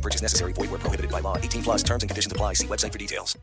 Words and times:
Purchase 0.00 0.22
necessary. 0.22 0.52
Void 0.54 0.70
where 0.70 0.78
prohibited 0.78 1.10
by 1.10 1.20
law. 1.20 1.36
18 1.36 1.62
plus 1.62 1.82
terms 1.82 2.02
and 2.02 2.10
conditions 2.10 2.32
apply. 2.32 2.54
See 2.54 2.66
website 2.66 2.92
for 2.92 2.98
details. 2.98 3.36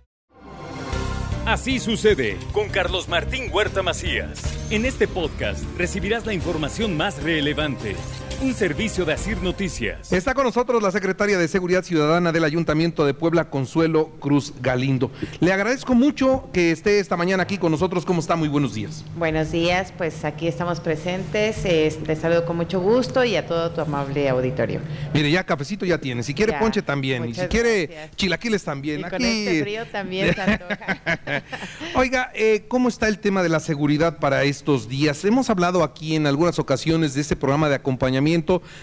Así 1.47 1.79
sucede 1.79 2.37
con 2.51 2.67
Carlos 2.67 3.07
Martín 3.07 3.49
Huerta 3.53 3.81
Macías. 3.81 4.41
En 4.69 4.83
este 4.83 5.07
podcast 5.07 5.63
recibirás 5.77 6.25
la 6.25 6.33
información 6.33 6.97
más 6.97 7.23
relevante. 7.23 7.95
Un 8.39 8.53
servicio 8.53 9.03
de 9.03 9.13
Asir 9.13 9.41
Noticias. 9.41 10.13
Está 10.13 10.35
con 10.35 10.43
nosotros 10.43 10.81
la 10.83 10.91
secretaria 10.91 11.39
de 11.39 11.47
Seguridad 11.47 11.83
Ciudadana 11.83 12.31
del 12.31 12.43
Ayuntamiento 12.43 13.03
de 13.03 13.15
Puebla, 13.15 13.49
Consuelo 13.49 14.09
Cruz 14.19 14.53
Galindo. 14.61 15.09
Le 15.39 15.51
agradezco 15.51 15.95
mucho 15.95 16.47
que 16.53 16.69
esté 16.71 16.99
esta 16.99 17.17
mañana 17.17 17.41
aquí 17.41 17.57
con 17.57 17.71
nosotros. 17.71 18.05
¿Cómo 18.05 18.19
está? 18.19 18.35
Muy 18.35 18.47
buenos 18.47 18.75
días. 18.75 19.03
Buenos 19.15 19.51
días, 19.51 19.91
pues 19.97 20.23
aquí 20.23 20.47
estamos 20.47 20.79
presentes. 20.79 21.65
Eh, 21.65 21.91
te 22.05 22.15
saludo 22.15 22.45
con 22.45 22.57
mucho 22.57 22.79
gusto 22.79 23.23
y 23.23 23.35
a 23.35 23.47
todo 23.47 23.71
tu 23.71 23.81
amable 23.81 24.29
auditorio. 24.29 24.81
Mire, 25.15 25.31
ya 25.31 25.43
cafecito 25.43 25.83
ya 25.83 25.97
tiene. 25.97 26.21
Si 26.21 26.35
quiere 26.35 26.51
Ya, 26.51 26.59
ponche 26.59 26.83
también. 26.83 27.25
Y 27.27 27.33
si 27.33 27.47
quiere 27.47 28.09
chilaquiles 28.15 28.63
también. 28.63 28.99
Y 28.99 29.03
con 29.03 29.15
Aquí- 29.15 29.47
este 29.47 29.63
frío 29.63 29.85
también 29.87 30.35
se 30.35 30.41
antoja. 30.41 31.43
Oiga, 31.95 32.31
eh, 32.35 32.65
¿cómo 32.67 32.87
está 32.87 33.07
el 33.07 33.17
tema 33.17 33.41
de 33.41 33.49
la 33.49 33.59
seguridad 33.59 34.19
para 34.19 34.43
estos 34.43 34.87
días? 34.87 35.25
Hemos 35.25 35.49
hablado 35.49 35.83
aquí 35.83 36.15
en 36.15 36.27
algunas 36.27 36.59
ocasiones 36.59 37.15
de 37.15 37.21
este 37.21 37.35
programa 37.35 37.67
de 37.67 37.75
acompañamiento 37.75 38.26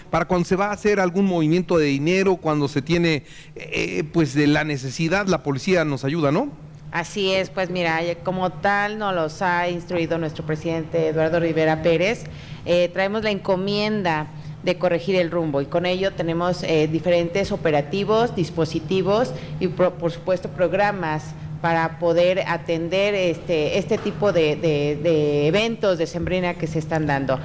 para 0.09 0.25
cuando 0.25 0.45
se 0.45 0.55
va 0.55 0.67
a 0.67 0.71
hacer 0.71 0.99
algún 0.99 1.25
movimiento 1.25 1.77
de 1.77 1.85
dinero, 1.85 2.37
cuando 2.37 2.67
se 2.67 2.81
tiene 2.81 3.23
eh, 3.55 4.03
pues 4.11 4.33
de 4.33 4.47
la 4.47 4.63
necesidad, 4.63 5.27
la 5.27 5.43
policía 5.43 5.85
nos 5.85 6.03
ayuda, 6.03 6.31
¿no? 6.31 6.49
Así 6.91 7.31
es, 7.31 7.49
pues 7.49 7.69
mira, 7.69 8.01
eh, 8.03 8.17
como 8.23 8.51
tal 8.51 8.97
nos 8.97 9.13
los 9.13 9.41
ha 9.41 9.69
instruido 9.69 10.17
nuestro 10.17 10.45
presidente 10.45 11.09
Eduardo 11.09 11.39
Rivera 11.39 11.81
Pérez. 11.81 12.23
Eh, 12.65 12.89
traemos 12.93 13.23
la 13.23 13.31
encomienda 13.31 14.27
de 14.63 14.77
corregir 14.77 15.15
el 15.15 15.29
rumbo 15.29 15.61
y 15.61 15.67
con 15.67 15.85
ello 15.85 16.13
tenemos 16.13 16.63
diferentes 16.91 17.51
operativos, 17.51 18.35
dispositivos 18.35 19.31
y 19.59 19.67
por 19.67 20.11
supuesto 20.11 20.49
programas 20.49 21.35
para 21.61 21.99
poder 21.99 22.39
atender 22.47 23.13
este, 23.13 23.77
este 23.77 23.99
tipo 23.99 24.33
de 24.33 25.47
eventos 25.47 25.99
de 25.99 26.07
Sembrina 26.07 26.55
que 26.55 26.65
se 26.65 26.79
están 26.79 27.05
dando. 27.05 27.39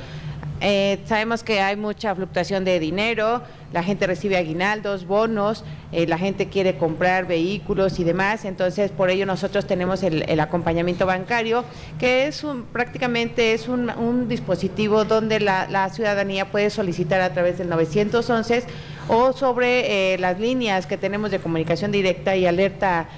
Eh, 0.62 0.98
sabemos 1.06 1.42
que 1.42 1.60
hay 1.60 1.76
mucha 1.76 2.14
fluctuación 2.14 2.66
de 2.66 2.78
dinero, 2.78 3.42
la 3.72 3.82
gente 3.82 4.06
recibe 4.06 4.36
aguinaldos, 4.36 5.06
bonos, 5.06 5.64
eh, 5.90 6.06
la 6.06 6.18
gente 6.18 6.48
quiere 6.48 6.76
comprar 6.76 7.26
vehículos 7.26 7.98
y 7.98 8.04
demás, 8.04 8.44
entonces 8.44 8.90
por 8.90 9.08
ello 9.08 9.24
nosotros 9.24 9.66
tenemos 9.66 10.02
el, 10.02 10.38
acompañamiento 10.38 11.06
bancario, 11.06 11.64
que 11.98 12.26
es 12.26 12.44
un, 12.44 12.64
prácticamente 12.64 13.54
es 13.54 13.68
un, 13.68 14.28
dispositivo 14.28 15.04
donde 15.04 15.40
la, 15.40 15.88
ciudadanía 15.90 16.50
puede 16.50 16.68
solicitar 16.68 17.22
a 17.22 17.32
través 17.32 17.56
del 17.56 17.70
911 17.70 18.64
o 19.08 19.32
sobre 19.32 20.12
eh, 20.14 20.18
las 20.18 20.38
líneas 20.38 20.86
que 20.86 20.98
tenemos 20.98 21.30
de 21.30 21.38
comunicación 21.38 21.90
directa 21.90 22.36
y 22.36 22.46
alerta 22.46 23.08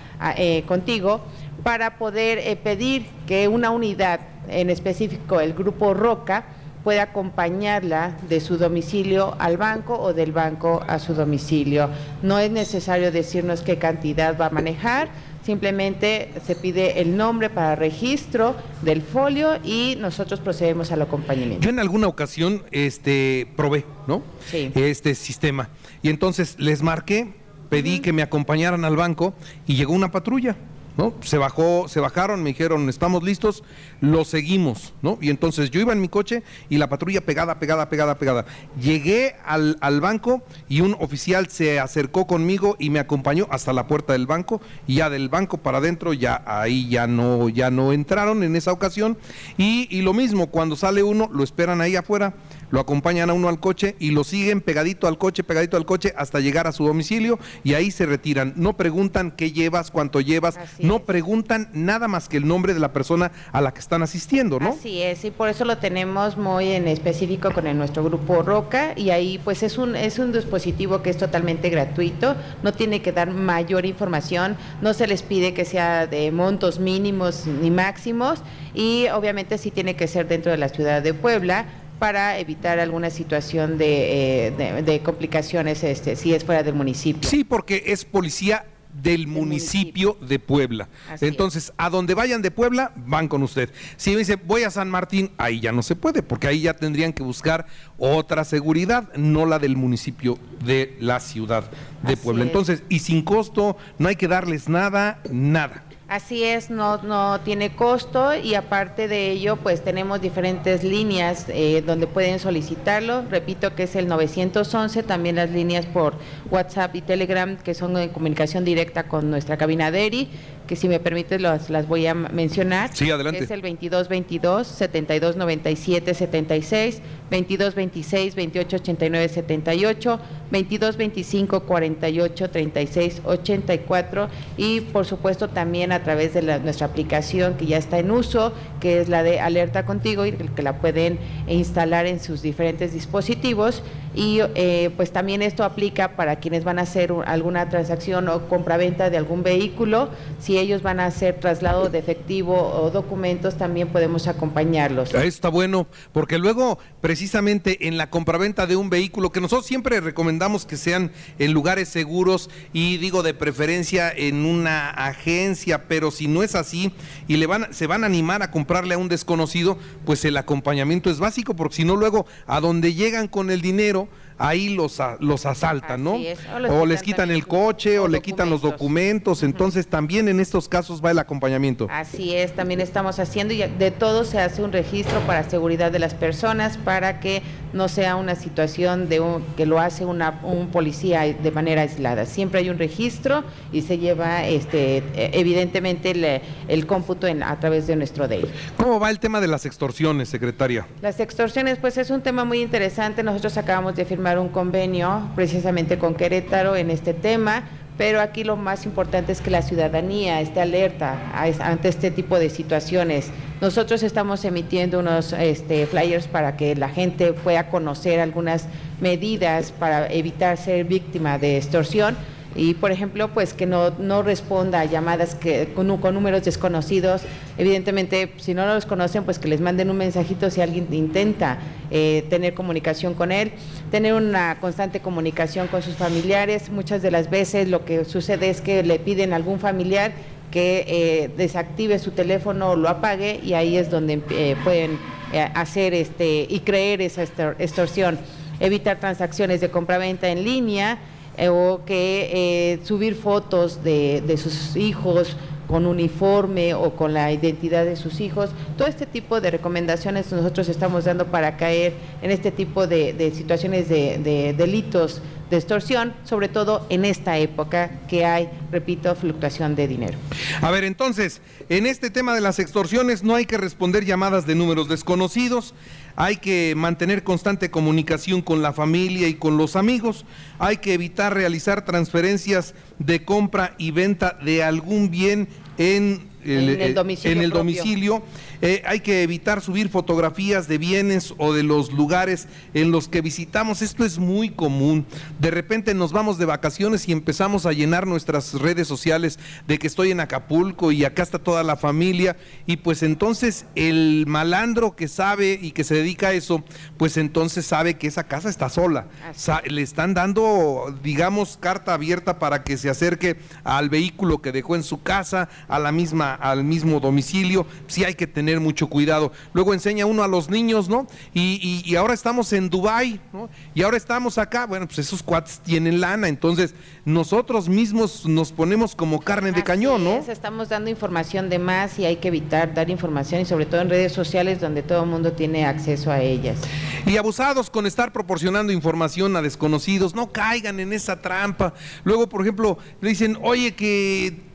contigo 0.66 1.20
para 1.64 1.98
poder 1.98 2.56
pedir 2.58 3.06
que 3.26 3.48
una 3.48 3.70
unidad, 3.70 4.20
en 4.48 4.70
específico 4.70 5.40
el 5.40 5.52
grupo 5.52 5.94
Roca, 5.94 6.44
puede 6.84 7.00
acompañarla 7.00 8.16
de 8.28 8.40
su 8.40 8.58
domicilio 8.58 9.36
al 9.38 9.56
banco 9.56 9.98
o 9.98 10.12
del 10.12 10.32
banco 10.32 10.82
a 10.86 10.98
su 10.98 11.14
domicilio. 11.14 11.90
No 12.22 12.38
es 12.38 12.50
necesario 12.50 13.12
decirnos 13.12 13.62
qué 13.62 13.78
cantidad 13.78 14.38
va 14.38 14.46
a 14.46 14.50
manejar, 14.50 15.08
simplemente 15.44 16.30
se 16.44 16.54
pide 16.54 17.00
el 17.00 17.16
nombre 17.16 17.50
para 17.50 17.74
registro 17.76 18.54
del 18.82 19.02
folio 19.02 19.58
y 19.64 19.96
nosotros 19.98 20.40
procedemos 20.40 20.92
al 20.92 21.02
acompañamiento. 21.02 21.64
Yo 21.64 21.70
en 21.70 21.78
alguna 21.78 22.06
ocasión 22.06 22.62
este, 22.70 23.48
probé, 23.56 23.84
¿no? 24.06 24.22
Sí. 24.50 24.72
Este 24.74 25.14
sistema. 25.14 25.68
Y 26.02 26.10
entonces 26.10 26.56
les 26.58 26.82
marqué, 26.82 27.34
pedí 27.68 28.00
que 28.00 28.12
me 28.12 28.22
acompañaran 28.22 28.84
al 28.84 28.96
banco 28.96 29.34
y 29.66 29.74
llegó 29.74 29.92
una 29.92 30.10
patrulla. 30.10 30.56
¿No? 30.96 31.14
Se 31.22 31.38
bajó, 31.38 31.88
se 31.88 32.00
bajaron, 32.00 32.42
me 32.42 32.50
dijeron, 32.50 32.88
estamos 32.90 33.22
listos, 33.22 33.64
lo 34.02 34.26
seguimos, 34.26 34.92
¿no? 35.00 35.16
Y 35.22 35.30
entonces 35.30 35.70
yo 35.70 35.80
iba 35.80 35.92
en 35.94 36.02
mi 36.02 36.08
coche 36.08 36.42
y 36.68 36.76
la 36.76 36.90
patrulla 36.90 37.22
pegada, 37.22 37.58
pegada, 37.58 37.88
pegada, 37.88 38.18
pegada. 38.18 38.44
Llegué 38.78 39.34
al, 39.46 39.78
al 39.80 40.02
banco 40.02 40.42
y 40.68 40.82
un 40.82 40.94
oficial 41.00 41.48
se 41.48 41.80
acercó 41.80 42.26
conmigo 42.26 42.76
y 42.78 42.90
me 42.90 42.98
acompañó 42.98 43.46
hasta 43.50 43.72
la 43.72 43.86
puerta 43.86 44.12
del 44.12 44.26
banco 44.26 44.60
y 44.86 44.96
ya 44.96 45.08
del 45.08 45.30
banco 45.30 45.58
para 45.58 45.78
adentro 45.78 46.12
ya 46.12 46.42
ahí 46.46 46.88
ya 46.88 47.06
no, 47.06 47.48
ya 47.48 47.70
no 47.70 47.92
entraron 47.92 48.42
en 48.42 48.54
esa 48.56 48.72
ocasión. 48.72 49.16
Y, 49.56 49.88
y 49.90 50.02
lo 50.02 50.12
mismo, 50.12 50.48
cuando 50.48 50.76
sale 50.76 51.02
uno, 51.02 51.30
lo 51.32 51.42
esperan 51.42 51.80
ahí 51.80 51.96
afuera 51.96 52.34
lo 52.72 52.80
acompañan 52.80 53.30
a 53.30 53.32
uno 53.34 53.48
al 53.48 53.60
coche 53.60 53.94
y 54.00 54.10
lo 54.10 54.24
siguen 54.24 54.60
pegadito 54.60 55.06
al 55.06 55.18
coche, 55.18 55.44
pegadito 55.44 55.76
al 55.76 55.86
coche 55.86 56.12
hasta 56.16 56.40
llegar 56.40 56.66
a 56.66 56.72
su 56.72 56.84
domicilio 56.84 57.38
y 57.62 57.74
ahí 57.74 57.92
se 57.92 58.06
retiran. 58.06 58.54
No 58.56 58.76
preguntan 58.76 59.30
qué 59.30 59.52
llevas, 59.52 59.92
cuánto 59.92 60.20
llevas, 60.20 60.56
Así 60.56 60.82
no 60.84 60.96
es. 60.96 61.02
preguntan 61.02 61.68
nada 61.72 62.08
más 62.08 62.28
que 62.28 62.38
el 62.38 62.48
nombre 62.48 62.74
de 62.74 62.80
la 62.80 62.92
persona 62.92 63.30
a 63.52 63.60
la 63.60 63.72
que 63.72 63.78
están 63.80 64.02
asistiendo, 64.02 64.58
¿no? 64.58 64.70
Así 64.70 65.00
es, 65.02 65.24
y 65.24 65.30
por 65.30 65.48
eso 65.48 65.64
lo 65.64 65.78
tenemos 65.78 66.36
muy 66.36 66.68
en 66.72 66.88
específico 66.88 67.52
con 67.52 67.66
el- 67.68 67.78
nuestro 67.78 68.02
grupo 68.02 68.42
Roca 68.42 68.94
y 68.96 69.10
ahí 69.10 69.38
pues 69.44 69.62
es 69.62 69.76
un, 69.78 69.94
es 69.94 70.18
un 70.18 70.32
dispositivo 70.32 71.02
que 71.02 71.10
es 71.10 71.18
totalmente 71.18 71.68
gratuito, 71.68 72.34
no 72.62 72.72
tiene 72.72 73.02
que 73.02 73.12
dar 73.12 73.30
mayor 73.32 73.84
información, 73.84 74.56
no 74.80 74.94
se 74.94 75.06
les 75.06 75.22
pide 75.22 75.52
que 75.52 75.66
sea 75.66 76.06
de 76.06 76.32
montos 76.32 76.80
mínimos 76.80 77.46
ni 77.46 77.70
máximos 77.70 78.40
y 78.74 79.08
obviamente 79.12 79.58
sí 79.58 79.70
tiene 79.70 79.94
que 79.94 80.08
ser 80.08 80.26
dentro 80.26 80.50
de 80.50 80.56
la 80.58 80.70
ciudad 80.70 81.02
de 81.02 81.12
Puebla 81.12 81.66
para 82.02 82.40
evitar 82.40 82.80
alguna 82.80 83.10
situación 83.10 83.78
de, 83.78 84.46
eh, 84.48 84.50
de- 84.50 84.82
de 84.82 85.00
complicaciones 85.04 85.84
este, 85.84 86.16
si 86.16 86.34
es 86.34 86.42
fuera 86.44 86.64
del 86.64 86.74
municipio. 86.74 87.30
Sí, 87.30 87.44
porque 87.44 87.84
es 87.86 88.04
policía 88.04 88.64
del 88.92 89.28
municipio, 89.28 90.18
de 90.20 90.40
Puebla. 90.40 90.88
Así 91.08 91.24
es. 91.24 91.30
Entonces, 91.30 91.72
a 91.76 91.90
donde 91.90 92.14
vayan 92.14 92.42
de 92.42 92.50
Puebla, 92.50 92.90
van 93.06 93.28
con 93.28 93.44
usted. 93.44 93.70
Si 93.96 94.10
me 94.10 94.16
dice, 94.16 94.34
voy 94.34 94.64
a 94.64 94.70
San 94.72 94.90
Martín, 94.90 95.30
ahí 95.38 95.60
ya 95.60 95.70
no 95.70 95.80
se 95.84 95.94
puede, 95.94 96.24
porque 96.24 96.48
ahí 96.48 96.62
ya 96.62 96.74
tendrían 96.74 97.12
que 97.12 97.22
buscar 97.22 97.66
otra 97.98 98.42
seguridad, 98.42 99.08
no 99.14 99.46
la 99.46 99.60
del 99.60 99.76
municipio 99.76 100.38
de 100.64 100.96
la 100.98 101.20
ciudad 101.20 101.70
de 102.02 102.14
Así 102.14 102.22
Puebla. 102.24 102.42
es. 102.42 102.48
Entonces, 102.48 102.82
y 102.88 102.98
sin 102.98 103.22
costo, 103.22 103.76
no 104.00 104.08
hay 104.08 104.16
que 104.16 104.26
darles 104.26 104.68
nada, 104.68 105.20
nada. 105.30 105.84
Así 106.12 106.44
es, 106.44 106.68
no, 106.68 106.98
no 106.98 107.40
tiene 107.40 107.74
costo 107.74 108.34
y 108.34 108.54
aparte 108.54 109.08
de 109.08 109.30
ello, 109.30 109.56
pues 109.56 109.82
tenemos 109.82 110.20
diferentes 110.20 110.84
líneas 110.84 111.46
eh, 111.48 111.82
donde 111.86 112.06
pueden 112.06 112.38
solicitarlo. 112.38 113.24
Repito 113.30 113.74
que 113.74 113.84
es 113.84 113.96
el 113.96 114.08
911, 114.08 115.04
también 115.04 115.36
las 115.36 115.48
líneas 115.48 115.86
por 115.86 116.12
WhatsApp 116.50 116.96
y 116.96 117.00
Telegram 117.00 117.56
que 117.56 117.72
son 117.72 117.96
en 117.96 118.10
comunicación 118.10 118.62
directa 118.62 119.04
con 119.04 119.30
nuestra 119.30 119.56
cabina 119.56 119.90
de 119.90 120.04
ERI, 120.04 120.28
que 120.72 120.76
si 120.76 120.88
me 120.88 121.00
permites 121.00 121.38
las, 121.38 121.68
las 121.68 121.86
voy 121.86 122.06
a 122.06 122.14
mencionar. 122.14 122.88
Sí, 122.94 123.10
adelante. 123.10 123.40
Que 123.40 123.44
es 123.44 123.50
el 123.50 123.60
2222 123.60 124.66
7297 124.66 126.14
76, 126.14 127.02
2226 127.30 128.34
2889 128.34 129.28
78, 129.28 130.18
2225 130.50 131.60
48 131.64 132.50
36 132.50 133.20
84 133.22 134.28
y 134.56 134.80
por 134.80 135.04
supuesto 135.04 135.48
también 135.48 135.92
a 135.92 136.02
través 136.02 136.32
de 136.32 136.40
la- 136.40 136.58
nuestra 136.58 136.86
aplicación 136.86 137.54
que 137.58 137.66
ya 137.66 137.76
está 137.76 137.98
en 137.98 138.10
uso, 138.10 138.54
que 138.80 139.00
es 139.02 139.10
la 139.10 139.22
de 139.22 139.40
Alerta 139.40 139.84
Contigo 139.84 140.24
y 140.24 140.32
que 140.32 140.62
la 140.62 140.78
pueden 140.78 141.18
instalar 141.48 142.06
en 142.06 142.18
sus 142.18 142.40
diferentes 142.40 142.94
dispositivos 142.94 143.82
y 144.14 144.40
eh, 144.54 144.90
pues 144.96 145.10
también 145.10 145.40
esto 145.42 145.64
aplica 145.64 146.16
para 146.16 146.36
quienes 146.36 146.64
van 146.64 146.78
a 146.78 146.82
hacer 146.82 147.12
un- 147.12 147.24
alguna 147.26 147.68
transacción 147.70 148.28
o 148.28 148.46
compraventa 148.48 149.08
de 149.08 149.16
algún 149.16 149.42
vehículo, 149.42 150.10
si 150.38 150.58
ellos 150.62 150.82
van 150.82 151.00
a 151.00 151.06
hacer 151.06 151.38
traslado 151.40 151.88
de 151.88 151.98
efectivo 151.98 152.54
o 152.56 152.90
documentos 152.90 153.56
también 153.56 153.88
podemos 153.88 154.28
acompañarlos. 154.28 155.10
Eso 155.10 155.20
está 155.20 155.48
bueno, 155.48 155.86
porque 156.12 156.38
luego 156.38 156.78
precisamente 157.00 157.88
en 157.88 157.98
la 157.98 158.10
compraventa 158.10 158.66
de 158.66 158.76
un 158.76 158.90
vehículo, 158.90 159.30
que 159.30 159.40
nosotros 159.40 159.66
siempre 159.66 160.00
recomendamos 160.00 160.66
que 160.66 160.76
sean 160.76 161.12
en 161.38 161.52
lugares 161.52 161.88
seguros 161.88 162.50
y 162.72 162.96
digo 162.98 163.22
de 163.22 163.34
preferencia 163.34 164.10
en 164.10 164.44
una 164.44 164.90
agencia, 164.90 165.88
pero 165.88 166.10
si 166.10 166.28
no 166.28 166.42
es 166.42 166.54
así 166.54 166.92
y 167.28 167.36
le 167.36 167.46
van, 167.46 167.72
se 167.72 167.86
van 167.86 168.04
a 168.04 168.06
animar 168.06 168.42
a 168.42 168.50
comprarle 168.50 168.94
a 168.94 168.98
un 168.98 169.08
desconocido, 169.08 169.78
pues 170.04 170.24
el 170.24 170.36
acompañamiento 170.36 171.10
es 171.10 171.18
básico, 171.18 171.54
porque 171.54 171.76
si 171.76 171.84
no 171.84 171.96
luego 171.96 172.26
a 172.46 172.60
donde 172.60 172.94
llegan 172.94 173.28
con 173.28 173.50
el 173.50 173.60
dinero, 173.60 174.08
ahí 174.42 174.74
los, 174.74 174.98
los 175.20 175.46
asaltan, 175.46 176.02
¿no? 176.04 176.14
Así 176.14 176.26
es, 176.26 176.38
o 176.54 176.58
les 176.58 176.70
O 176.70 176.74
quitan 176.74 176.88
les 176.88 177.02
quitan 177.02 177.30
el 177.30 177.46
coche 177.46 177.98
o 177.98 178.04
o 178.04 178.08
le 178.08 178.20
quitan 178.20 178.50
los 178.50 178.60
documentos, 178.62 179.42
entonces 179.42 179.86
también 179.86 180.28
en 180.28 180.40
estos 180.40 180.68
casos 180.68 181.00
va 181.04 181.10
el 181.12 181.18
acompañamiento. 181.18 181.86
Así 181.90 182.34
es, 182.34 182.52
también 182.54 182.80
estamos 182.80 183.18
haciendo 183.18 183.54
y 183.54 183.58
de 183.62 183.90
todo 183.92 184.24
se 184.24 184.40
hace 184.40 184.62
un 184.62 184.72
registro 184.72 185.20
para 185.20 185.48
seguridad 185.48 185.92
de 185.92 185.98
las 186.00 186.14
personas, 186.14 186.76
para 186.78 187.20
que 187.20 187.42
no 187.72 187.88
sea 187.88 188.16
una 188.16 188.34
situación 188.34 189.08
de 189.08 189.20
un- 189.20 189.42
que 189.56 189.64
lo 189.66 189.78
hace 189.80 190.04
una- 190.04 190.40
un 190.42 190.68
policía 190.68 191.20
de 191.22 191.50
manera 191.52 191.82
aislada. 191.82 192.26
Siempre 192.26 192.60
hay 192.60 192.68
un 192.70 192.78
registro 192.78 193.44
y 193.72 193.82
se 193.82 193.98
lleva 193.98 194.44
este, 194.46 195.02
evidentemente 195.38 196.10
el, 196.10 196.40
el 196.68 196.86
cómputo 196.86 197.26
en- 197.26 197.42
a 197.42 197.58
través 197.60 197.86
de 197.86 197.96
nuestro 197.96 198.28
DEI. 198.28 198.44
¿Cómo 198.76 198.98
va 199.00 199.10
el 199.10 199.18
tema 199.18 199.40
de 199.40 199.48
las 199.48 199.64
extorsiones, 199.66 200.28
secretaria? 200.28 200.86
Las 201.00 201.20
extorsiones, 201.20 201.78
pues 201.78 201.96
es 201.98 202.10
un 202.10 202.20
tema 202.20 202.44
muy 202.44 202.60
interesante. 202.60 203.22
Nosotros 203.22 203.56
acabamos 203.56 203.94
de 203.94 204.04
firmar 204.04 204.31
un 204.38 204.48
convenio 204.48 205.28
precisamente 205.34 205.98
con 205.98 206.14
Querétaro 206.14 206.76
en 206.76 206.90
este 206.90 207.14
tema, 207.14 207.64
pero 207.98 208.20
aquí 208.20 208.42
lo 208.42 208.56
más 208.56 208.86
importante 208.86 209.32
es 209.32 209.40
que 209.40 209.50
la 209.50 209.62
ciudadanía 209.62 210.40
esté 210.40 210.60
alerta 210.60 211.18
ante 211.60 211.88
este 211.88 212.10
tipo 212.10 212.38
de 212.38 212.50
situaciones. 212.50 213.30
Nosotros 213.60 214.02
estamos 214.02 214.44
emitiendo 214.44 214.98
unos 214.98 215.32
este, 215.32 215.86
flyers 215.86 216.26
para 216.26 216.56
que 216.56 216.74
la 216.74 216.88
gente 216.88 217.32
pueda 217.32 217.68
conocer 217.68 218.18
algunas 218.18 218.66
medidas 219.00 219.72
para 219.72 220.10
evitar 220.12 220.56
ser 220.56 220.84
víctima 220.84 221.38
de 221.38 221.58
extorsión 221.58 222.16
y 222.54 222.74
por 222.74 222.92
ejemplo 222.92 223.28
pues 223.32 223.54
que 223.54 223.66
no, 223.66 223.90
no 223.98 224.22
responda 224.22 224.80
a 224.80 224.84
llamadas 224.84 225.34
que 225.34 225.68
con, 225.74 225.96
con 225.98 226.14
números 226.14 226.44
desconocidos. 226.44 227.22
Evidentemente 227.58 228.32
si 228.38 228.54
no 228.54 228.66
los 228.66 228.86
conocen 228.86 229.24
pues 229.24 229.38
que 229.38 229.48
les 229.48 229.60
manden 229.60 229.90
un 229.90 229.96
mensajito 229.96 230.50
si 230.50 230.60
alguien 230.60 230.88
intenta 230.92 231.58
eh, 231.90 232.24
tener 232.30 232.54
comunicación 232.54 233.14
con 233.14 233.32
él. 233.32 233.52
Tener 233.90 234.14
una 234.14 234.58
constante 234.60 235.00
comunicación 235.00 235.68
con 235.68 235.82
sus 235.82 235.94
familiares. 235.96 236.70
Muchas 236.70 237.02
de 237.02 237.10
las 237.10 237.28
veces 237.30 237.68
lo 237.68 237.84
que 237.84 238.04
sucede 238.04 238.50
es 238.50 238.60
que 238.60 238.82
le 238.82 238.98
piden 238.98 239.32
a 239.32 239.36
algún 239.36 239.58
familiar 239.58 240.12
que 240.50 240.84
eh, 240.86 241.30
desactive 241.36 241.98
su 241.98 242.10
teléfono 242.10 242.72
o 242.72 242.76
lo 242.76 242.88
apague 242.88 243.40
y 243.42 243.54
ahí 243.54 243.76
es 243.76 243.90
donde 243.90 244.20
eh, 244.30 244.56
pueden 244.64 244.98
eh, 245.32 245.48
hacer 245.54 245.94
este 245.94 246.46
y 246.48 246.60
creer 246.60 247.00
esa 247.00 247.22
extor- 247.22 247.56
extorsión. 247.58 248.18
Evitar 248.60 249.00
transacciones 249.00 249.60
de 249.60 249.70
compraventa 249.70 250.28
en 250.28 250.44
línea 250.44 250.98
eh, 251.36 251.48
o 251.48 251.80
que 251.84 252.30
eh, 252.32 252.80
subir 252.84 253.14
fotos 253.14 253.82
de, 253.82 254.22
de 254.26 254.36
sus 254.36 254.76
hijos 254.76 255.36
con 255.66 255.86
uniforme 255.86 256.74
o 256.74 256.90
con 256.94 257.14
la 257.14 257.32
identidad 257.32 257.84
de 257.84 257.96
sus 257.96 258.20
hijos. 258.20 258.50
Todo 258.76 258.88
este 258.88 259.06
tipo 259.06 259.40
de 259.40 259.50
recomendaciones 259.50 260.30
nosotros 260.30 260.68
estamos 260.68 261.04
dando 261.04 261.26
para 261.26 261.56
caer 261.56 261.94
en 262.20 262.30
este 262.30 262.50
tipo 262.50 262.86
de, 262.86 263.14
de 263.14 263.30
situaciones 263.30 263.88
de, 263.88 264.18
de 264.18 264.52
delitos 264.52 265.22
de 265.52 265.58
extorsión, 265.58 266.14
sobre 266.24 266.48
todo 266.48 266.86
en 266.88 267.04
esta 267.04 267.36
época 267.36 267.90
que 268.08 268.24
hay, 268.24 268.48
repito, 268.70 269.14
fluctuación 269.14 269.76
de 269.76 269.86
dinero. 269.86 270.18
A 270.62 270.70
ver, 270.70 270.82
entonces, 270.82 271.42
en 271.68 271.86
este 271.86 272.08
tema 272.08 272.34
de 272.34 272.40
las 272.40 272.58
extorsiones 272.58 273.22
no 273.22 273.34
hay 273.34 273.44
que 273.44 273.58
responder 273.58 274.06
llamadas 274.06 274.46
de 274.46 274.54
números 274.54 274.88
desconocidos, 274.88 275.74
hay 276.16 276.36
que 276.36 276.72
mantener 276.74 277.22
constante 277.22 277.70
comunicación 277.70 278.40
con 278.40 278.62
la 278.62 278.72
familia 278.72 279.28
y 279.28 279.34
con 279.34 279.58
los 279.58 279.76
amigos, 279.76 280.24
hay 280.58 280.78
que 280.78 280.94
evitar 280.94 281.34
realizar 281.34 281.84
transferencias 281.84 282.74
de 282.98 283.22
compra 283.26 283.74
y 283.76 283.90
venta 283.90 284.38
de 284.42 284.62
algún 284.64 285.10
bien 285.10 285.48
en 285.76 286.30
En 286.44 286.60
el 286.60 286.80
eh, 286.80 286.94
domicilio 286.94 287.32
en 287.32 287.42
el 287.42 287.50
propio. 287.50 287.58
domicilio. 287.58 288.22
Eh, 288.64 288.80
hay 288.86 289.00
que 289.00 289.22
evitar 289.24 289.60
subir 289.60 289.88
fotografías 289.88 290.68
de 290.68 290.78
bienes 290.78 291.34
o 291.38 291.52
de 291.52 291.64
los 291.64 291.92
lugares 291.92 292.46
en 292.74 292.92
los 292.92 293.08
que 293.08 293.20
visitamos. 293.20 293.82
Esto 293.82 294.04
es 294.04 294.18
muy 294.18 294.50
común. 294.50 295.04
De 295.40 295.50
repente 295.50 295.94
nos 295.94 296.12
vamos 296.12 296.38
de 296.38 296.44
vacaciones 296.44 297.08
y 297.08 297.12
empezamos 297.12 297.66
a 297.66 297.72
llenar 297.72 298.06
nuestras 298.06 298.54
redes 298.54 298.86
sociales 298.86 299.40
de 299.66 299.78
que 299.78 299.88
estoy 299.88 300.12
en 300.12 300.20
Acapulco 300.20 300.92
y 300.92 301.04
acá 301.04 301.24
está 301.24 301.40
toda 301.40 301.64
la 301.64 301.74
familia. 301.76 302.36
Y 302.64 302.76
pues 302.76 303.02
entonces 303.02 303.66
el 303.74 304.24
malandro 304.28 304.94
que 304.94 305.08
sabe 305.08 305.58
y 305.60 305.72
que 305.72 305.82
se 305.82 305.96
dedica 305.96 306.28
a 306.28 306.32
eso, 306.32 306.62
pues 306.96 307.16
entonces 307.16 307.66
sabe 307.66 307.94
que 307.98 308.06
esa 308.06 308.28
casa 308.28 308.48
está 308.48 308.68
sola. 308.68 309.08
Sa- 309.34 309.62
le 309.66 309.82
están 309.82 310.14
dando, 310.14 310.96
digamos, 311.02 311.56
carta 311.60 311.94
abierta 311.94 312.38
para 312.38 312.62
que 312.62 312.76
se 312.76 312.88
acerque 312.90 313.38
al 313.64 313.90
vehículo 313.90 314.40
que 314.40 314.52
dejó 314.52 314.76
en 314.76 314.84
su 314.84 315.02
casa, 315.02 315.48
a 315.66 315.80
la 315.80 315.90
misma, 315.90 316.34
al 316.34 316.62
mismo 316.62 317.00
domicilio. 317.00 317.66
Sí 317.88 318.04
hay 318.04 318.14
que 318.14 318.28
tener 318.28 318.51
mucho 318.60 318.88
cuidado. 318.88 319.32
Luego 319.52 319.74
enseña 319.74 320.06
uno 320.06 320.22
a 320.22 320.28
los 320.28 320.50
niños, 320.50 320.88
¿no? 320.88 321.06
Y, 321.34 321.58
y- 321.62 321.90
y 321.90 321.96
ahora 321.96 322.14
estamos 322.14 322.52
en 322.52 322.68
Dubai, 322.70 323.20
¿no? 323.32 323.48
Y 323.74 323.82
ahora 323.82 323.96
estamos 323.96 324.38
acá. 324.38 324.66
Bueno, 324.66 324.86
pues 324.86 324.98
esos 324.98 325.22
cuates 325.22 325.60
tienen 325.60 326.00
lana, 326.00 326.28
entonces 326.28 326.74
nosotros 327.04 327.68
mismos 327.68 328.26
nos 328.26 328.52
ponemos 328.52 328.94
como 328.94 329.20
carne 329.20 329.50
de 329.50 329.56
Así 329.58 329.62
cañón, 329.64 330.04
¿no? 330.04 330.12
es, 330.14 330.28
estamos 330.28 330.68
dando 330.68 330.90
información 330.90 331.48
de 331.50 331.58
más 331.58 331.98
y 331.98 332.04
hay 332.04 332.16
que 332.16 332.28
evitar 332.28 332.74
dar 332.74 332.90
información 332.90 333.40
y 333.40 333.44
sobre 333.44 333.66
todo 333.66 333.80
en 333.80 333.90
redes 333.90 334.12
sociales 334.12 334.60
donde 334.60 334.82
todo 334.82 335.02
el 335.02 335.08
mundo 335.10 335.32
tiene 335.32 335.64
acceso 335.66 336.10
a 336.10 336.20
ellas. 336.20 336.58
Y 337.06 337.16
abusados 337.16 337.70
con 337.70 337.86
estar 337.86 338.12
proporcionando 338.12 338.72
información 338.72 339.34
a 339.36 339.42
desconocidos, 339.42 340.14
no 340.14 340.30
caigan 340.32 340.78
en 340.80 340.92
esa 340.92 341.20
trampa. 341.20 341.74
Luego, 342.04 342.28
por 342.28 342.42
ejemplo, 342.42 342.78
le 343.00 343.08
dicen, 343.10 343.36
oye, 343.42 343.74
que 343.74 344.51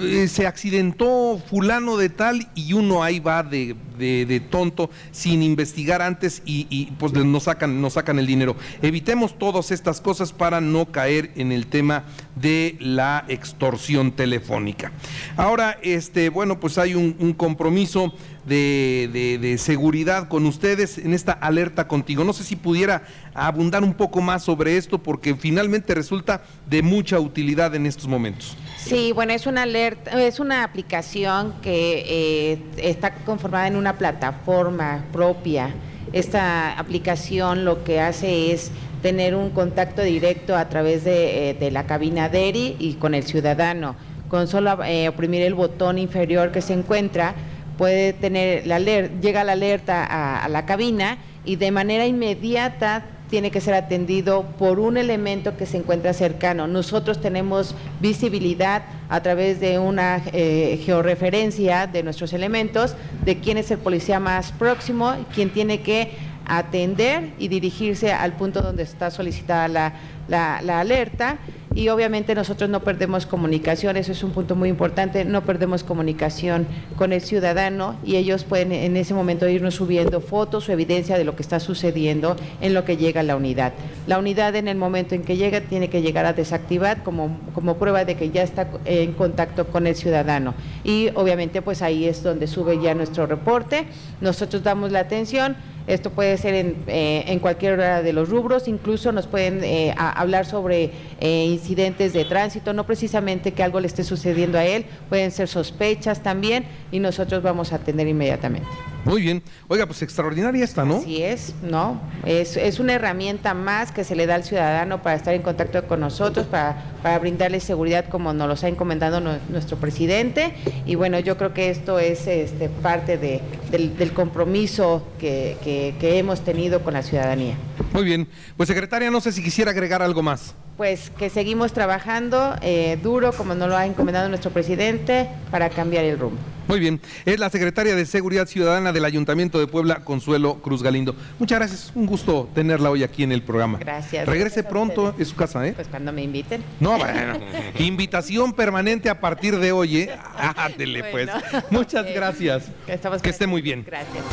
eh, 0.00 0.28
se 0.28 0.46
accidentó 0.46 1.40
fulano 1.48 1.96
de 1.96 2.08
tal 2.08 2.48
y 2.54 2.72
uno 2.72 3.02
ahí 3.02 3.20
va 3.20 3.42
de, 3.42 3.76
de- 3.98 4.40
tonto 4.40 4.90
sin 5.12 5.42
investigar 5.42 6.00
antes 6.02 6.42
y, 6.46 6.86
pues 6.98 7.12
nos 7.12 7.44
sacan, 7.44 7.80
nos 7.80 7.92
sacan 7.94 8.18
el 8.18 8.26
dinero. 8.26 8.56
Evitemos 8.82 9.38
todas 9.38 9.70
estas 9.70 10.00
cosas 10.00 10.32
para 10.32 10.60
no 10.60 10.86
caer 10.86 11.32
en 11.36 11.52
el 11.52 11.66
tema 11.66 12.04
de 12.36 12.76
la 12.80 13.24
extorsión 13.28 14.12
telefónica. 14.12 14.92
Ahora, 15.36 15.78
este, 15.82 16.30
bueno, 16.30 16.58
pues 16.60 16.78
hay 16.78 16.94
un, 16.94 17.34
compromiso 17.34 18.14
de- 18.46 19.38
de 19.40 19.58
seguridad 19.58 20.28
con 20.28 20.46
ustedes 20.46 20.98
en 20.98 21.12
esta 21.14 21.32
alerta 21.32 21.86
contigo. 21.86 22.24
No 22.24 22.32
sé 22.32 22.42
si 22.44 22.56
pudiera 22.56 23.02
abundar 23.34 23.84
un 23.84 23.94
poco 23.94 24.20
más 24.22 24.42
sobre 24.44 24.76
esto 24.76 24.98
porque 25.02 25.34
finalmente 25.34 25.94
resulta 25.94 26.42
de 26.68 26.82
mucha 26.82 27.20
utilidad 27.20 27.74
en 27.74 27.86
estos 27.86 28.08
momentos. 28.08 28.56
Sí, 28.84 29.12
bueno, 29.12 29.32
es 29.32 29.46
una 29.46 29.62
alerta, 29.64 30.20
es 30.22 30.40
una 30.40 30.64
aplicación 30.64 31.54
que 31.62 32.04
eh, 32.52 32.58
está 32.78 33.12
conformada 33.14 33.66
en 33.68 33.76
una 33.76 33.98
plataforma 33.98 35.04
propia. 35.12 35.70
Esta 36.12 36.78
aplicación 36.78 37.64
lo 37.64 37.84
que 37.84 38.00
hace 38.00 38.52
es 38.52 38.72
tener 39.02 39.34
un 39.34 39.50
contacto 39.50 40.02
directo 40.02 40.56
a 40.56 40.68
través 40.68 41.04
de, 41.04 41.50
eh, 41.50 41.54
de 41.54 41.70
la 41.70 41.84
cabina 41.86 42.28
DERI 42.28 42.76
y 42.78 42.94
con 42.94 43.14
el 43.14 43.22
ciudadano. 43.24 43.96
Con 44.28 44.48
solo 44.48 44.82
eh, 44.84 45.08
oprimir 45.08 45.42
el 45.42 45.54
botón 45.54 45.98
inferior 45.98 46.50
que 46.50 46.62
se 46.62 46.72
encuentra, 46.72 47.34
puede 47.78 48.12
tener 48.12 48.66
la 48.66 48.76
aler- 48.78 49.20
llega 49.20 49.44
la 49.44 49.52
alerta 49.52 50.04
a, 50.04 50.44
a 50.44 50.48
la 50.48 50.66
cabina 50.66 51.18
y 51.44 51.56
de 51.56 51.70
manera 51.70 52.06
inmediata 52.06 53.04
tiene 53.30 53.50
que 53.50 53.60
ser 53.60 53.74
atendido 53.74 54.42
por 54.58 54.80
un 54.80 54.96
elemento 54.96 55.56
que 55.56 55.64
se 55.66 55.76
encuentra 55.78 56.12
cercano. 56.12 56.66
Nosotros 56.66 57.20
tenemos 57.20 57.74
visibilidad 58.00 58.82
a 59.08 59.22
través 59.22 59.60
de 59.60 59.78
una 59.78 60.20
eh, 60.32 60.80
georreferencia 60.84 61.86
de 61.86 62.02
nuestros 62.02 62.32
elementos 62.32 62.96
de 63.24 63.38
quién 63.38 63.56
es 63.56 63.70
el 63.70 63.78
policía 63.78 64.18
más 64.20 64.52
próximo, 64.52 65.14
quién 65.34 65.50
tiene 65.50 65.80
que 65.80 66.12
atender 66.46 67.30
y 67.38 67.46
dirigirse 67.48 68.12
al 68.12 68.32
punto 68.32 68.60
donde 68.60 68.82
está 68.82 69.10
solicitada 69.10 69.68
la, 69.68 69.92
la- 70.28 70.60
la 70.62 70.80
alerta 70.80 71.38
y 71.80 71.88
obviamente 71.88 72.34
nosotros 72.34 72.68
no 72.68 72.80
perdemos 72.80 73.24
comunicación, 73.24 73.96
eso 73.96 74.12
es 74.12 74.22
un 74.22 74.32
punto 74.32 74.54
muy 74.54 74.68
importante, 74.68 75.24
no 75.24 75.44
perdemos 75.44 75.82
comunicación 75.82 76.66
con 76.96 77.14
el 77.14 77.22
ciudadano 77.22 77.96
y 78.04 78.16
ellos 78.16 78.44
pueden 78.44 78.70
en 78.70 78.98
ese 78.98 79.14
momento 79.14 79.48
irnos 79.48 79.76
subiendo 79.76 80.20
fotos 80.20 80.68
o 80.68 80.72
evidencia 80.72 81.16
de 81.16 81.24
lo 81.24 81.36
que 81.36 81.42
está 81.42 81.58
sucediendo 81.58 82.36
en 82.60 82.74
lo 82.74 82.84
que 82.84 82.98
llega 82.98 83.22
la 83.22 83.34
unidad. 83.34 83.72
La 84.06 84.18
unidad 84.18 84.56
en 84.56 84.68
el 84.68 84.76
momento 84.76 85.14
en 85.14 85.22
que 85.22 85.38
llega 85.38 85.62
tiene 85.62 85.88
que 85.88 86.02
llegar 86.02 86.26
a 86.26 86.34
desactivar 86.34 87.02
como, 87.02 87.38
como 87.54 87.78
prueba 87.78 88.04
de 88.04 88.14
que 88.14 88.28
ya 88.28 88.42
está 88.42 88.68
en 88.84 89.14
contacto 89.14 89.66
con 89.68 89.86
el 89.86 89.96
ciudadano 89.96 90.52
y 90.84 91.08
obviamente 91.14 91.62
pues 91.62 91.80
ahí 91.80 92.04
es 92.04 92.22
donde 92.22 92.46
sube 92.46 92.78
ya 92.78 92.94
nuestro 92.94 93.24
reporte, 93.24 93.86
nosotros 94.20 94.62
damos 94.62 94.92
la 94.92 95.00
atención, 95.00 95.56
esto 95.94 96.10
puede 96.10 96.36
ser 96.36 96.54
en, 96.54 96.76
eh, 96.86 97.24
en 97.26 97.38
cualquier 97.38 97.74
hora 97.74 98.02
de 98.02 98.12
los 98.12 98.28
rubros, 98.28 98.68
incluso 98.68 99.12
nos 99.12 99.26
pueden 99.26 99.62
eh, 99.64 99.94
hablar 99.96 100.46
sobre 100.46 100.92
eh, 101.20 101.46
incidentes 101.46 102.12
de 102.12 102.24
tránsito, 102.24 102.72
no 102.72 102.86
precisamente 102.86 103.52
que 103.52 103.62
algo 103.62 103.80
le 103.80 103.86
esté 103.86 104.04
sucediendo 104.04 104.58
a 104.58 104.64
él, 104.64 104.84
pueden 105.08 105.30
ser 105.30 105.48
sospechas 105.48 106.22
también 106.22 106.64
y 106.92 107.00
nosotros 107.00 107.42
vamos 107.42 107.72
a 107.72 107.76
atender 107.76 108.06
inmediatamente. 108.06 108.68
Muy 109.04 109.22
bien. 109.22 109.42
Oiga, 109.68 109.86
pues 109.86 110.02
extraordinaria 110.02 110.62
esta, 110.62 110.84
¿no? 110.84 110.98
Así 110.98 111.22
es, 111.22 111.54
¿no? 111.62 112.00
Es, 112.26 112.56
es 112.56 112.78
una 112.80 112.92
herramienta 112.92 113.54
más 113.54 113.92
que 113.92 114.04
se 114.04 114.14
le 114.14 114.26
da 114.26 114.34
al 114.34 114.44
ciudadano 114.44 115.02
para 115.02 115.16
estar 115.16 115.34
en 115.34 115.42
contacto 115.42 115.86
con 115.86 116.00
nosotros, 116.00 116.46
para, 116.46 116.76
para 117.02 117.18
brindarle 117.18 117.60
seguridad 117.60 118.04
como 118.08 118.32
nos 118.34 118.46
los 118.46 118.62
ha 118.62 118.68
encomendado 118.68 119.20
nu- 119.20 119.38
nuestro 119.48 119.78
presidente. 119.78 120.54
Y 120.84 120.96
bueno, 120.96 121.18
yo 121.18 121.38
creo 121.38 121.54
que 121.54 121.70
esto 121.70 121.98
es 121.98 122.26
este, 122.26 122.68
parte 122.68 123.16
de- 123.16 123.40
del, 123.70 123.96
del 123.96 124.12
compromiso 124.12 125.06
que, 125.18 125.56
que- 125.64 125.94
que 125.98 126.18
hemos 126.18 126.42
tenido 126.42 126.82
con 126.82 126.92
la 126.94 127.02
ciudadanía. 127.02 127.54
Muy 127.94 128.04
bien. 128.04 128.28
Pues 128.56 128.68
secretaria, 128.68 129.10
no 129.10 129.20
sé 129.20 129.32
si 129.32 129.42
quisiera 129.42 129.70
agregar 129.70 130.02
algo 130.02 130.22
más. 130.22 130.54
Pues 130.80 131.10
que 131.10 131.28
seguimos 131.28 131.74
trabajando 131.74 132.56
eh, 132.62 132.98
duro, 133.02 133.34
como 133.34 133.54
nos 133.54 133.68
lo 133.68 133.76
ha 133.76 133.84
encomendado 133.84 134.30
nuestro 134.30 134.50
presidente, 134.50 135.28
para 135.50 135.68
cambiar 135.68 136.06
el 136.06 136.18
rumbo. 136.18 136.38
Muy 136.68 136.80
bien. 136.80 137.02
Es 137.26 137.38
la 137.38 137.50
secretaria 137.50 137.94
de 137.94 138.06
Seguridad 138.06 138.46
Ciudadana 138.46 138.90
del 138.90 139.04
Ayuntamiento 139.04 139.60
de 139.60 139.66
Puebla, 139.66 139.96
Consuelo 140.04 140.54
Cruz 140.62 140.82
Galindo. 140.82 141.14
Muchas 141.38 141.58
gracias. 141.58 141.92
Un 141.94 142.06
gusto 142.06 142.48
tenerla 142.54 142.88
hoy 142.88 143.02
aquí 143.02 143.22
en 143.22 143.32
el 143.32 143.42
programa. 143.42 143.76
Gracias. 143.76 144.26
Regrese 144.26 144.62
Gracias 144.62 144.72
pronto. 144.72 145.14
Es 145.18 145.28
su 145.28 145.36
casa, 145.36 145.68
¿eh? 145.68 145.74
Pues 145.74 145.88
cuando 145.88 146.14
me 146.14 146.22
inviten. 146.22 146.64
No, 146.80 146.96
bueno. 146.96 147.38
Invitación 147.78 148.54
permanente 148.54 149.10
a 149.10 149.20
partir 149.20 149.58
de 149.58 149.72
hoy, 149.72 149.98
¿eh? 149.98 150.18
Ándele, 150.56 151.04
pues. 151.12 151.28
Muchas 151.70 152.06
gracias. 152.06 152.70
Estamos 152.86 153.20
Que 153.20 153.28
esté 153.28 153.46
muy 153.46 153.60
bien. 153.60 153.84
Gracias. 153.86 154.24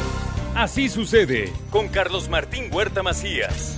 Así 0.55 0.87
sucede 0.87 1.51
con 1.71 1.89
Carlos 1.89 2.29
Martín 2.29 2.69
Huerta 2.71 3.03
Macías. 3.03 3.77